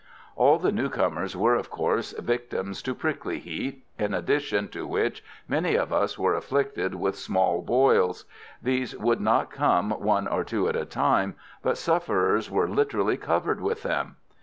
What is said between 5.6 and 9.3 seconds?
of us were afflicted with small boils. These would